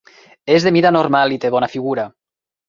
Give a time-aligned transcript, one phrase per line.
[0.53, 2.09] És de mida normal i té bona figura.